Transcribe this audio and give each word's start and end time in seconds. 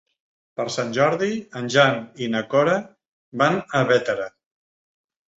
Per 0.59 0.63
Sant 0.75 0.93
Jordi 0.97 1.27
en 1.59 1.67
Jan 1.75 1.99
i 2.27 2.29
na 2.35 2.41
Cora 2.53 2.77
van 3.43 3.59
a 3.81 3.83
Bétera. 3.93 4.27